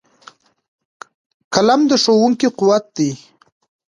[1.53, 3.11] قلم د ښوونکو قوت دی